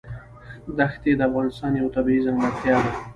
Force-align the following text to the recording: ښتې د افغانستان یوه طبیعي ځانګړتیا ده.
ښتې 0.93 1.11
د 1.17 1.21
افغانستان 1.29 1.71
یوه 1.79 1.93
طبیعي 1.95 2.21
ځانګړتیا 2.25 2.77
ده. 2.85 2.91